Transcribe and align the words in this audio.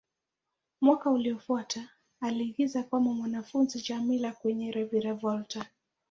Mwaka 0.81 1.09
uliofuata, 1.09 1.89
aliigiza 2.21 2.83
kama 2.83 3.13
mwanafunzi 3.13 3.79
Djamila 3.79 4.31
kwenye 4.31 4.71
"Reviravolta". 4.71 5.65